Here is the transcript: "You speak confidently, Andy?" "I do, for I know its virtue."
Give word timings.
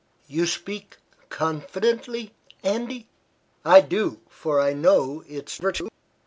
"You 0.27 0.47
speak 0.47 0.97
confidently, 1.29 2.33
Andy?" 2.63 3.07
"I 3.63 3.81
do, 3.81 4.19
for 4.29 4.59
I 4.59 4.73
know 4.73 5.23
its 5.27 5.57
virtue." 5.57 5.89